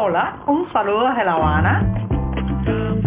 [0.00, 1.82] Hola, un saludo desde La Habana.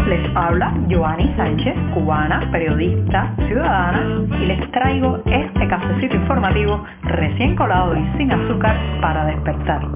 [0.08, 7.96] Les habla Joanny Sánchez, cubana, periodista, ciudadana, y les traigo este cafecito informativo recién colado
[7.96, 9.88] y sin azúcar para despertar.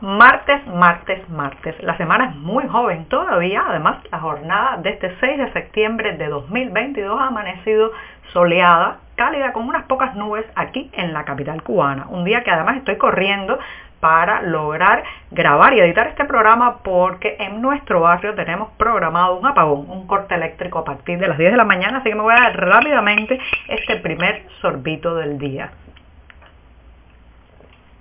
[0.00, 1.82] Martes, martes, martes.
[1.84, 3.62] La semana es muy joven todavía.
[3.68, 7.92] Además, la jornada de este 6 de septiembre de 2022 ha amanecido
[8.32, 12.06] soleada, cálida, con unas pocas nubes aquí en la capital cubana.
[12.08, 13.58] Un día que además estoy corriendo
[14.00, 19.90] para lograr grabar y editar este programa porque en nuestro barrio tenemos programado un apagón,
[19.90, 22.34] un corte eléctrico a partir de las 10 de la mañana, así que me voy
[22.34, 25.70] a dar rápidamente este primer sorbito del día.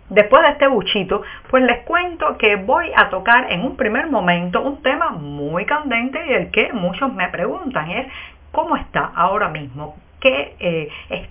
[0.09, 4.61] Después de este buchito, pues les cuento que voy a tocar en un primer momento
[4.61, 8.07] un tema muy candente y el que muchos me preguntan es
[8.51, 9.95] cómo está ahora mismo,
[10.25, 11.29] qué eh,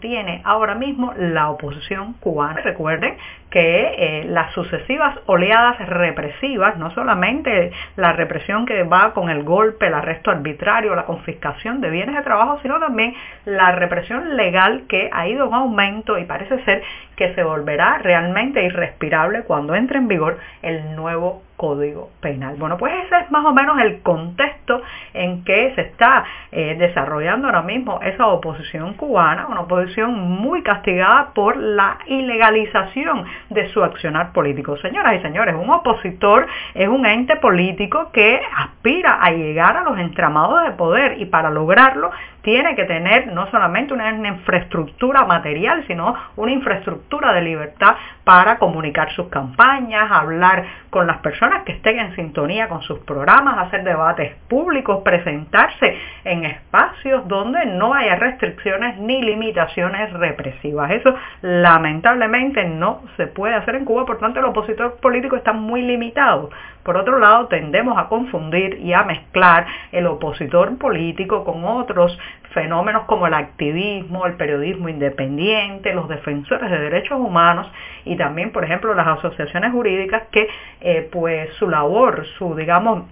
[0.00, 2.60] tiene ahora mismo la oposición cubana.
[2.62, 3.16] Recuerden
[3.50, 9.86] que eh, las sucesivas oleadas represivas, no solamente la represión que va con el golpe,
[9.86, 13.14] el arresto arbitrario, la confiscación de bienes de trabajo, sino también
[13.44, 16.82] la represión legal que ha ido en aumento y parece ser
[17.14, 22.56] que se volverá realmente irrespirable cuando entre en vigor el nuevo Código Penal.
[22.56, 24.82] Bueno, pues ese es más o menos el contexto
[25.14, 31.32] en que se está eh, desarrollando ahora mismo esa oposición cubana, una oposición muy castigada
[31.34, 34.76] por la ilegalización de su accionar político.
[34.78, 39.98] Señoras y señores, un opositor es un ente político que aspira a llegar a los
[39.98, 42.10] entramados de poder y para lograrlo
[42.42, 47.94] tiene que tener no solamente una infraestructura material, sino una infraestructura de libertad
[48.24, 53.58] para comunicar sus campañas, hablar con las personas que estén en sintonía con sus programas,
[53.58, 60.90] hacer debates públicos, presentarse en espacios donde no haya restricciones ni limitaciones represivas.
[60.90, 65.82] Eso lamentablemente no se puede hacer en Cuba, por tanto el opositor político está muy
[65.82, 66.50] limitado.
[66.82, 72.18] Por otro lado, tendemos a confundir y a mezclar el opositor político con otros
[72.52, 77.70] fenómenos como el activismo, el periodismo independiente, los defensores de derechos humanos
[78.04, 80.48] y también, por ejemplo, las asociaciones jurídicas que
[80.80, 83.04] eh, pues su labor, su digamos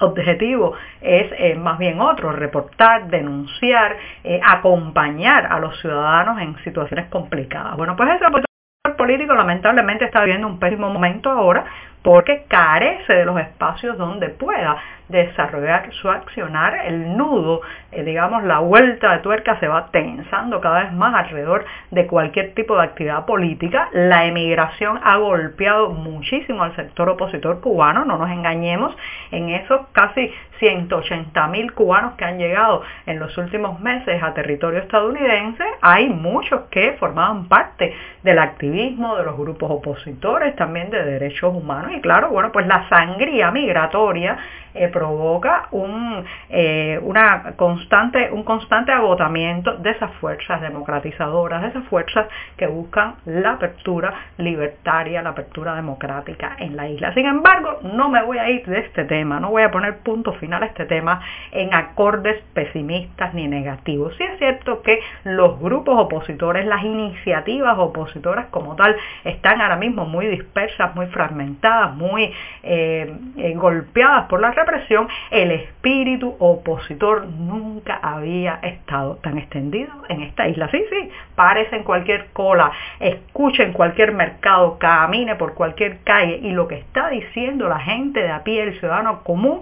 [0.00, 7.08] objetivo es eh, más bien otro, reportar, denunciar, eh, acompañar a los ciudadanos en situaciones
[7.08, 7.76] complicadas.
[7.76, 11.64] Bueno, pues ese político lamentablemente está viviendo un pésimo momento ahora
[12.02, 14.76] porque carece de los espacios donde pueda
[15.08, 17.60] desarrollar su accionar, el nudo,
[17.92, 22.54] eh, digamos, la vuelta de tuerca se va tensando cada vez más alrededor de cualquier
[22.54, 23.88] tipo de actividad política.
[23.92, 28.96] La emigración ha golpeado muchísimo al sector opositor cubano, no nos engañemos,
[29.30, 34.80] en esos casi 180 mil cubanos que han llegado en los últimos meses a territorio
[34.80, 41.54] estadounidense, hay muchos que formaban parte del activismo de los grupos opositores, también de derechos
[41.54, 44.36] humanos y claro, bueno, pues la sangría migratoria
[44.74, 51.84] eh, provoca un, eh, una constante, un constante agotamiento de esas fuerzas democratizadoras, de esas
[51.84, 57.12] fuerzas que buscan la apertura libertaria, la apertura democrática en la isla.
[57.14, 60.32] Sin embargo, no me voy a ir de este tema, no voy a poner punto
[60.34, 64.14] final a este tema en acordes pesimistas ni negativos.
[64.16, 70.04] Sí es cierto que los grupos opositores, las iniciativas opositoras como tal, están ahora mismo
[70.04, 78.58] muy dispersas, muy fragmentadas, muy eh, golpeadas por la represión, el espíritu opositor nunca había
[78.62, 80.68] estado tan extendido en esta isla.
[80.70, 82.70] Sí, sí, párese en cualquier cola,
[83.00, 88.20] escuche en cualquier mercado, camine por cualquier calle y lo que está diciendo la gente
[88.20, 89.60] de a pie, el ciudadano común,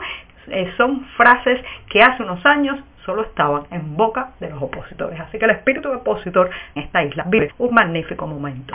[0.48, 5.18] eh, son frases que hace unos años solo estaban en boca de los opositores.
[5.20, 8.74] Así que el espíritu opositor en esta isla vive un magnífico momento.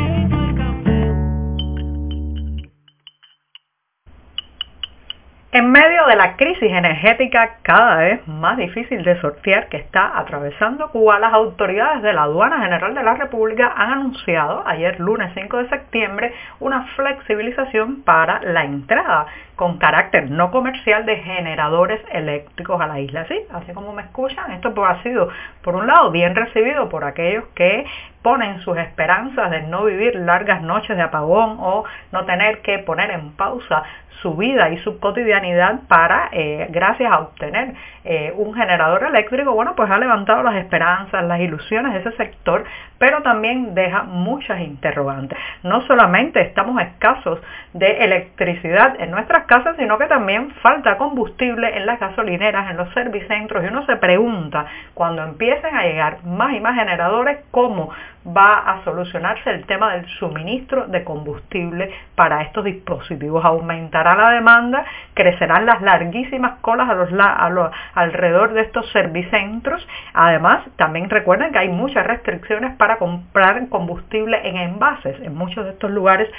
[5.53, 10.89] En medio de la crisis energética cada vez más difícil de sortear que está atravesando
[10.91, 15.57] Cuba, las autoridades de la Aduana General de la República han anunciado ayer lunes 5
[15.57, 19.25] de septiembre una flexibilización para la entrada
[19.57, 23.25] con carácter no comercial de generadores eléctricos a la isla.
[23.27, 25.27] Sí, así como me escuchan, esto ha sido
[25.63, 27.85] por un lado bien recibido por aquellos que
[28.21, 31.83] ponen sus esperanzas de no vivir largas noches de apagón o
[32.13, 33.83] no tener que poner en pausa
[34.21, 37.73] su vida y su cotidianidad para, eh, gracias a obtener
[38.03, 42.63] eh, un generador eléctrico, bueno, pues ha levantado las esperanzas, las ilusiones de ese sector,
[43.01, 45.35] pero también deja muchas interrogantes.
[45.63, 47.39] No solamente estamos escasos
[47.73, 52.93] de electricidad en nuestras casas, sino que también falta combustible en las gasolineras, en los
[52.93, 57.89] servicentros, y uno se pregunta, cuando empiecen a llegar más y más generadores, cómo
[58.25, 63.43] va a solucionarse el tema del suministro de combustible para estos dispositivos.
[63.43, 69.85] Aumentará la demanda, crecerán las larguísimas colas a los, alrededor de estos servicentros.
[70.13, 75.19] Además, también recuerden que hay muchas restricciones para comprar combustible en envases.
[75.21, 76.29] En muchos de estos lugares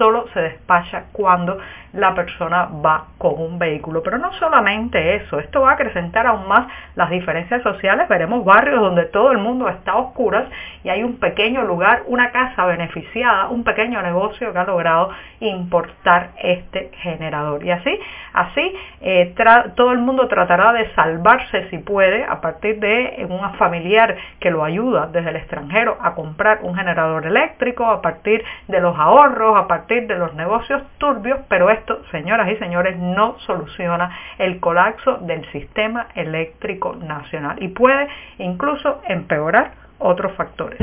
[0.00, 1.58] solo se despacha cuando
[1.92, 4.02] la persona va con un vehículo.
[4.02, 8.08] Pero no solamente eso, esto va a acrecentar aún más las diferencias sociales.
[8.08, 10.46] Veremos barrios donde todo el mundo está a oscuras
[10.84, 15.10] y hay un pequeño lugar, una casa beneficiada, un pequeño negocio que ha logrado
[15.40, 17.64] importar este generador.
[17.64, 17.98] Y así,
[18.32, 19.34] así eh,
[19.76, 24.64] todo el mundo tratará de salvarse si puede a partir de un familiar que lo
[24.64, 29.66] ayuda desde el extranjero a comprar un generador eléctrico, a partir de los ahorros, a
[29.66, 35.44] partir de los negocios turbios, pero esto, señoras y señores, no soluciona el colapso del
[35.52, 40.78] sistema eléctrico nacional y puede incluso empeorar otros factores.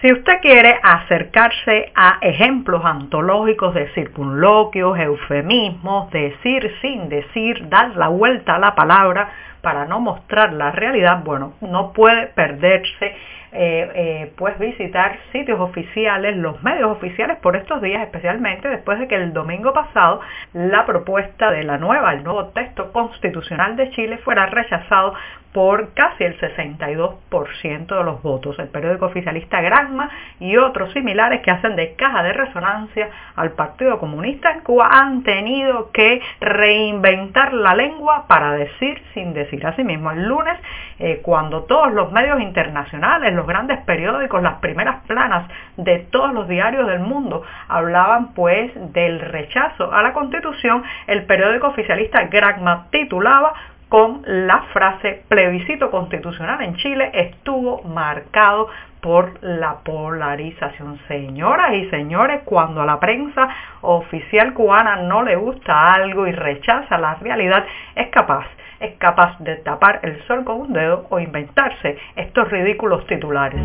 [0.00, 8.06] Si usted quiere acercarse a ejemplos antológicos de circunloquios, eufemismos, decir sin decir, dar la
[8.06, 13.14] vuelta a la palabra para no mostrar la realidad, bueno, no puede perderse
[13.50, 19.08] eh, eh, pues visitar sitios oficiales, los medios oficiales por estos días, especialmente después de
[19.08, 20.20] que el domingo pasado
[20.52, 25.14] la propuesta de la nueva, el nuevo texto constitucional de Chile fuera rechazado
[25.52, 28.58] por casi el 62% de los votos.
[28.58, 33.98] El periódico oficialista Granma y otros similares que hacen de caja de resonancia al Partido
[33.98, 39.47] Comunista en Cuba han tenido que reinventar la lengua para decir sin decir.
[39.64, 40.58] Asimismo, el lunes,
[40.98, 46.48] eh, cuando todos los medios internacionales, los grandes periódicos, las primeras planas de todos los
[46.48, 53.54] diarios del mundo hablaban pues del rechazo a la Constitución, el periódico oficialista Granma titulaba
[53.88, 58.68] con la frase plebiscito constitucional en Chile estuvo marcado
[59.00, 60.98] por la polarización.
[61.08, 63.48] Señoras y señores, cuando a la prensa
[63.80, 68.46] oficial cubana no le gusta algo y rechaza la realidad, es capaz
[68.80, 73.60] es capaz de tapar el sol con un dedo o inventarse estos ridículos titulares.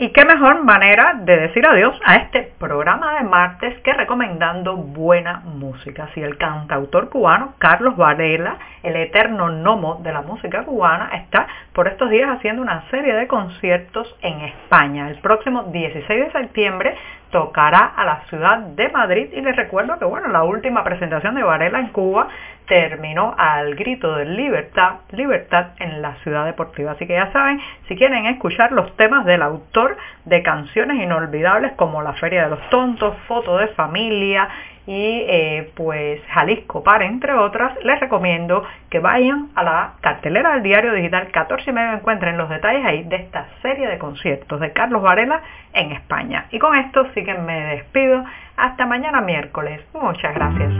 [0.00, 5.40] Y qué mejor manera de decir adiós a este programa de martes que recomendando buena
[5.40, 6.08] música.
[6.14, 11.88] Si el cantautor cubano Carlos Varela, el eterno gnomo de la música cubana, está por
[11.88, 15.08] estos días haciendo una serie de conciertos en España.
[15.08, 16.96] El próximo 16 de septiembre
[17.30, 21.42] tocará a la ciudad de Madrid y les recuerdo que bueno, la última presentación de
[21.42, 22.28] Varela en Cuba
[22.66, 26.92] terminó al grito de libertad, libertad en la ciudad deportiva.
[26.92, 29.96] Así que ya saben, si quieren escuchar los temas del autor
[30.26, 34.48] de canciones inolvidables como La Feria de los Tontos, Foto de Familia
[34.88, 40.62] y eh, pues Jalisco para entre otras, les recomiendo que vayan a la cartelera del
[40.62, 44.72] diario digital 14 y medio encuentren los detalles ahí de esta serie de conciertos de
[44.72, 45.42] Carlos Varela
[45.74, 46.46] en España.
[46.52, 48.24] Y con esto sí que me despido.
[48.56, 49.82] Hasta mañana miércoles.
[49.92, 50.72] Muchas gracias.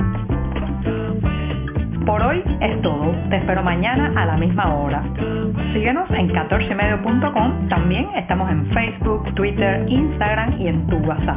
[2.07, 3.15] Por hoy es todo.
[3.29, 5.03] Te espero mañana a la misma hora.
[5.75, 7.69] Síguenos en 14medio.com.
[7.69, 11.37] También estamos en Facebook, Twitter, Instagram y en tu WhatsApp.